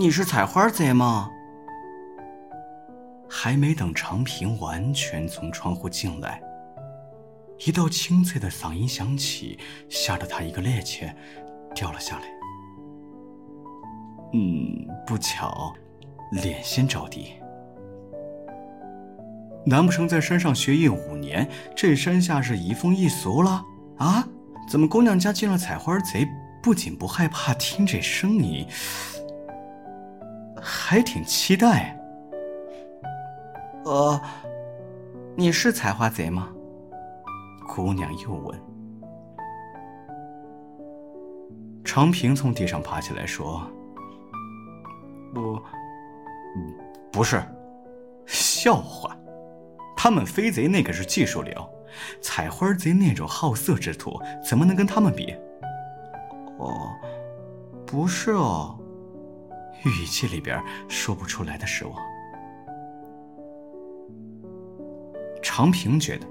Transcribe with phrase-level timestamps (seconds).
[0.00, 1.30] 你是采花贼吗？
[3.28, 6.40] 还没等长平完全从窗户进来，
[7.66, 9.58] 一道清脆的嗓音响起，
[9.90, 11.12] 吓得他一个趔趄，
[11.74, 12.22] 掉了下来。
[14.32, 15.70] 嗯，不巧，
[16.32, 17.34] 脸先着地。
[19.66, 23.62] 难不成在山上学艺五年，这山下是移风易俗了？
[23.98, 24.26] 啊？
[24.66, 26.26] 怎么姑娘家进了采花贼，
[26.62, 28.66] 不仅不害怕听这声音，
[30.60, 31.96] 还挺期待。
[33.84, 34.20] 呃，
[35.36, 36.48] 你是采花贼吗？
[37.66, 38.60] 姑娘又问。
[41.84, 43.62] 长平从地上爬起来说
[45.34, 45.60] ：“不，
[47.10, 47.42] 不是，
[48.26, 49.16] 笑话。
[49.96, 51.52] 他们飞贼那个是技术流。”
[52.22, 54.16] 采花贼那种好色之徒，
[54.48, 55.34] 怎么能跟他们比？
[56.58, 56.92] 哦，
[57.84, 58.78] 不是哦，
[59.84, 61.96] 语气里边说不出来的失望。
[65.42, 66.26] 长平觉得，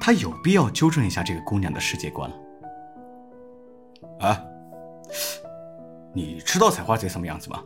[0.00, 2.36] 他有必要纠正一下这个姑娘的世界观了。
[4.20, 4.44] 啊，
[6.14, 7.62] 你知道采花贼什么样子吗？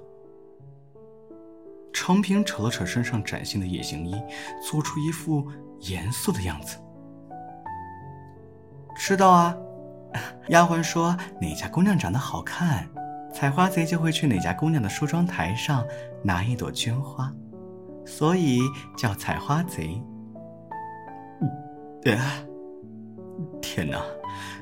[1.92, 4.14] 长平扯了扯身上崭新的夜行衣，
[4.62, 5.47] 做出一副
[5.80, 6.77] 严肃的样子。
[8.97, 9.56] 知道啊，
[10.48, 12.89] 丫鬟说哪家姑娘长得好看，
[13.33, 15.84] 采花贼就会去哪家姑娘的梳妆台上
[16.22, 17.33] 拿一朵绢花，
[18.05, 18.61] 所以
[18.97, 20.00] 叫采花贼。
[22.05, 22.44] 哎，
[23.61, 24.00] 天哪，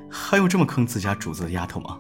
[0.09, 1.99] 还有这么坑自家主子的丫头吗？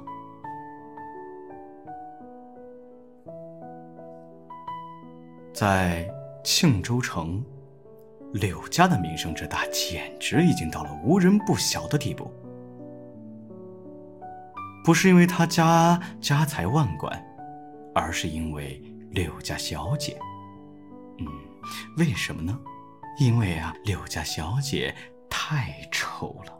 [5.52, 6.08] 在
[6.44, 7.44] 庆州城。
[8.32, 12.30] 柳家的名声之大，简直已经到了无人不晓的地步。
[14.84, 17.22] 不是因为他家家财万贯，
[17.94, 20.18] 而是因为柳家小姐。
[21.18, 21.26] 嗯，
[21.98, 22.58] 为什么呢？
[23.18, 24.94] 因为啊，柳家小姐
[25.28, 26.58] 太丑了。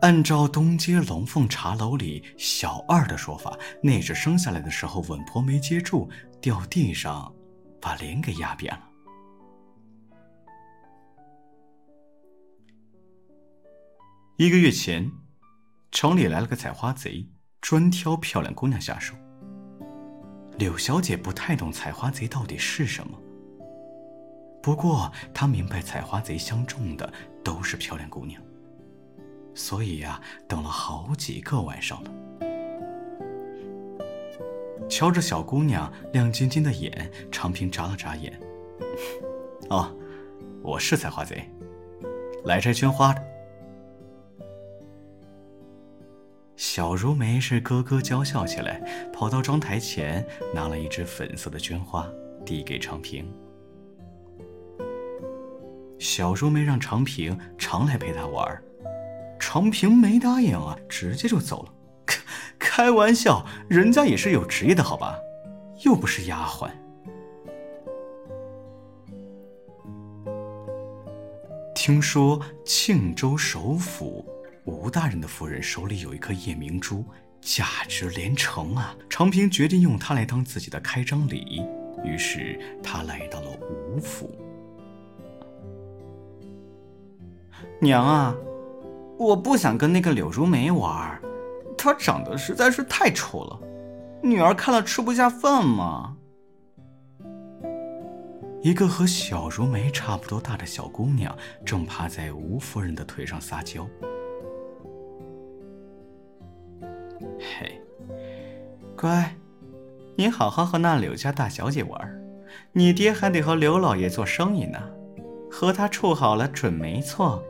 [0.00, 6.08] 按照东街龙凤茶楼里小二的说法，那是生下来的时候稳婆没接住，
[6.40, 7.32] 掉地上，
[7.80, 8.82] 把脸给压扁了。
[14.36, 15.10] 一个月前，
[15.90, 17.26] 城里来了个采花贼，
[17.60, 19.14] 专挑漂亮姑娘下手。
[20.58, 23.18] 柳小姐不太懂采花贼到底是什么，
[24.62, 27.10] 不过她明白采花贼相中的
[27.42, 28.40] 都是漂亮姑娘，
[29.54, 32.10] 所以呀，等了好几个晚上了。
[34.88, 38.38] 瞧着小姑娘亮晶晶的眼，长平眨了眨眼：
[39.70, 39.90] “哦，
[40.62, 41.50] 我是采花贼，
[42.44, 43.24] 来摘绢花的。”
[46.78, 48.80] 小如梅是咯咯娇笑起来，
[49.12, 50.24] 跑到妆台前，
[50.54, 52.08] 拿了一支粉色的绢花，
[52.46, 53.28] 递给长平。
[55.98, 58.62] 小如梅让长平常来陪她玩，
[59.40, 61.74] 长平没答应啊，直接就走了。
[62.06, 62.22] 开
[62.60, 65.18] 开玩笑，人家也是有职业的，好吧，
[65.84, 66.70] 又不是丫鬟。
[71.74, 74.24] 听说庆州首府。
[74.68, 77.02] 吴大人的夫人手里有一颗夜明珠，
[77.40, 78.94] 价值连城啊！
[79.08, 81.62] 常平决定用它来当自己的开张礼，
[82.04, 84.30] 于是他来到了吴府。
[87.80, 88.36] 娘啊，
[89.18, 91.18] 我不想跟那个柳如梅玩，
[91.78, 93.58] 她长得实在是太丑了，
[94.22, 96.14] 女儿看了吃不下饭嘛。
[98.60, 103.88] 一个和小如梅差不多大的小姑娘正趴在吴夫人的腿上撒娇。
[109.00, 109.32] 乖，
[110.16, 112.20] 你好好和那柳家大小姐玩，
[112.72, 114.90] 你爹还得和刘老爷做生意呢，
[115.48, 117.40] 和他处好了准没错。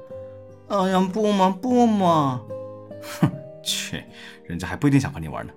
[0.69, 2.43] 哎呀，不嘛不嘛，
[3.01, 3.31] 哼，
[3.63, 4.05] 去，
[4.45, 5.53] 人家还不一定想和你玩呢。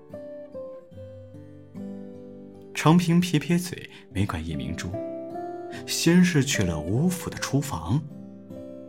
[2.73, 4.89] 长平撇撇嘴，没管叶明珠，
[5.85, 8.01] 先是去了吴府的厨房，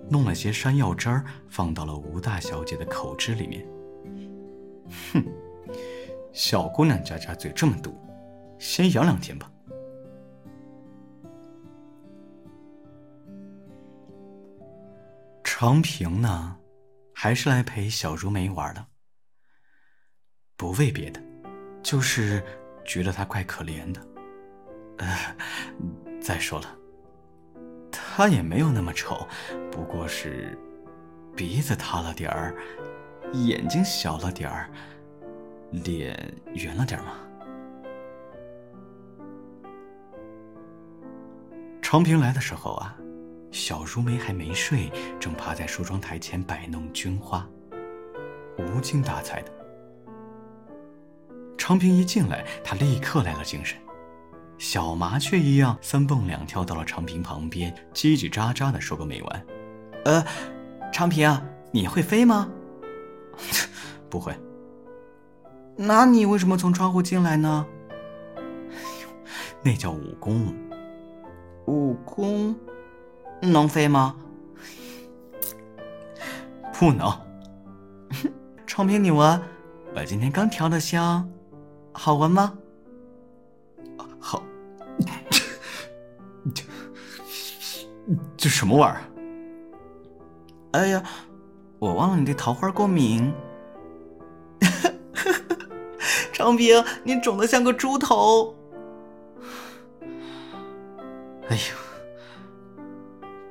[0.09, 3.67] 弄了些山药汁儿，放到了吴大小姐的口汁里面。
[5.12, 5.25] 哼，
[6.32, 7.94] 小姑娘家家嘴这么毒，
[8.58, 9.50] 先养两天吧。
[15.44, 16.56] 长平呢，
[17.14, 18.84] 还是来陪小如梅玩的，
[20.56, 21.23] 不为别的，
[21.82, 22.43] 就是
[22.84, 24.00] 觉得她怪可怜的。
[24.99, 25.37] 呃，
[26.20, 26.67] 再说了，
[27.93, 29.26] 她也没有那么丑，
[29.70, 30.58] 不过是
[31.37, 32.56] 鼻子塌了点儿。
[33.32, 34.70] 眼睛小了点儿，
[35.73, 36.15] 脸
[36.55, 37.15] 圆了点吗？
[41.81, 42.97] 长平来的时候啊，
[43.51, 47.47] 小如梅还没睡，正趴在梳妆台前摆弄绢花，
[48.59, 49.53] 无精打采的。
[51.57, 53.79] 长平一进来，她立刻来了精神，
[54.59, 59.47] 小麻雀一样三蹦两跳到了长平旁边，叽叽喳喳的说个没完
[60.05, 60.25] ：“呃，
[60.93, 62.51] 长平啊，你会飞吗？
[64.11, 64.35] 不会。”
[65.77, 67.67] 那你为什么从窗户进来呢？
[69.63, 70.55] 那叫武功。
[71.67, 72.55] 武功
[73.41, 74.17] 能飞吗？
[76.79, 77.11] 不能。
[78.67, 79.41] 长平，你闻，
[79.95, 81.29] 我今天刚调的香，
[81.93, 82.53] 好闻吗？
[84.19, 84.43] 好。
[86.55, 86.65] 这
[88.37, 89.03] 这什么玩意儿？
[90.73, 91.03] 哎呀，
[91.79, 93.33] 我忘了你对桃花过敏。
[96.43, 98.53] 长平，你肿得像个猪头。
[101.49, 102.83] 哎呦，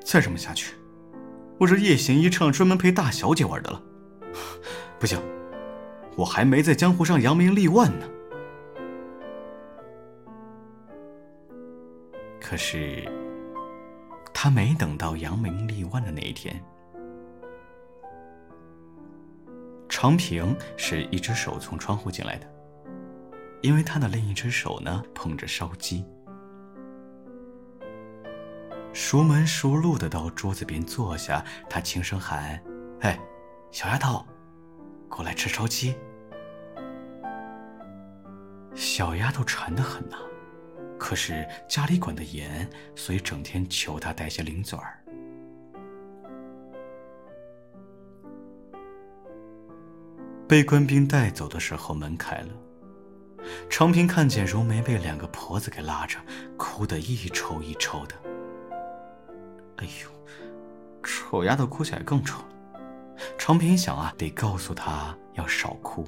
[0.03, 0.75] 再这么下去，
[1.57, 3.81] 我这夜行衣裳专门陪大小姐玩的了。
[4.99, 5.17] 不行，
[6.17, 8.05] 我还没在江湖上扬名立万呢。
[12.41, 13.09] 可是，
[14.33, 16.61] 他没等到扬名立万的那一天。
[19.88, 22.47] 长平是一只手从窗户进来的，
[23.61, 26.03] 因为他的另一只手呢捧着烧鸡，
[28.91, 32.59] 熟门熟路的到桌子边坐下，他轻声喊
[33.01, 33.19] ：“哎，
[33.71, 34.25] 小丫头，
[35.07, 35.95] 过来吃烧鸡。”
[38.73, 40.17] 小丫头馋得很呐，
[40.97, 44.97] 可是家里管得严，所以整天求他带些零嘴儿。
[50.47, 52.49] 被官兵带走的时候，门开了。
[53.69, 56.19] 常平看见如梅被两个婆子给拉着，
[56.57, 58.15] 哭得一抽一抽的。
[59.77, 60.09] 哎呦，
[61.01, 62.45] 丑丫头哭起来更丑了。
[63.37, 66.07] 长平想啊，得告诉她要少哭。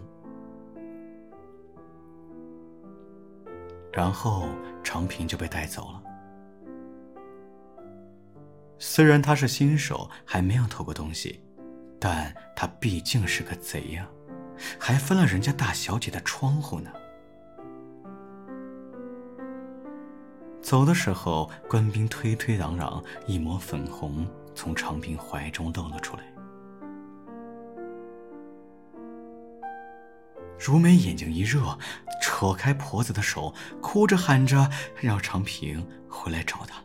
[3.92, 4.50] 然后
[4.84, 6.04] 常平就被带走了。
[8.80, 11.44] 虽然他是新手，还没有偷过东西，
[12.00, 14.08] 但他毕竟是个贼呀。
[14.80, 16.92] 还翻了人家大小姐的窗户呢。
[20.64, 24.26] 走的时候，官兵推推攘攘，一抹粉红
[24.56, 26.24] 从长平怀中露了出来。
[30.58, 31.78] 如梅眼睛一热，
[32.22, 36.82] 扯开婆子的手，哭着喊着让长平回来找她。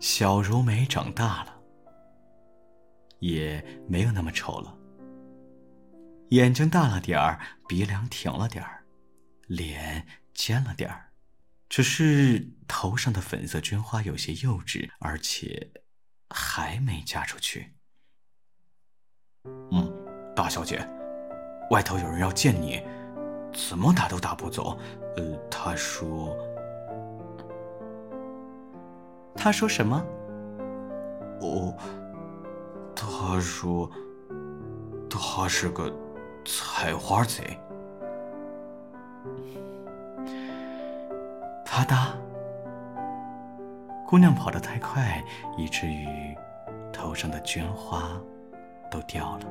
[0.00, 1.54] 小如梅长大了，
[3.18, 4.77] 也没有那么丑了。
[6.30, 8.84] 眼睛大了点儿，鼻梁挺了点儿，
[9.46, 11.12] 脸尖了点儿，
[11.68, 15.70] 只是头上的粉色绢花有些幼稚，而且
[16.28, 17.74] 还没嫁出去。
[19.72, 19.90] 嗯，
[20.36, 20.86] 大小姐，
[21.70, 22.82] 外头有人要见你，
[23.54, 24.78] 怎么打都打不走。
[25.16, 26.36] 呃，他说。
[29.34, 30.04] 他说什么？
[31.40, 31.74] 哦，
[32.94, 33.90] 他说
[35.08, 35.88] 他是个
[36.48, 37.58] 采花贼。
[41.62, 42.12] 啪嗒，
[44.06, 45.22] 姑娘跑得太快，
[45.58, 46.34] 以至于
[46.90, 48.18] 头上的绢花
[48.90, 49.44] 都掉了。